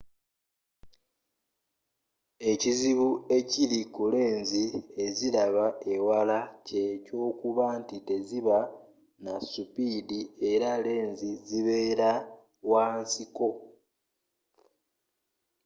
ekizibu 2.51 3.09
ekiri 3.37 3.81
ku 3.93 4.03
lenzi 4.13 4.65
eziraba 5.05 5.65
ewala 5.93 6.39
kye 6.67 6.85
kyokuba 7.05 7.65
nti 7.79 7.97
teziba 8.07 8.59
na 9.23 9.33
supidi 9.51 10.21
era 10.51 10.71
lenzi 10.85 11.29
zibeera 11.49 12.11
wa 12.71 12.85
nsiko 13.01 13.49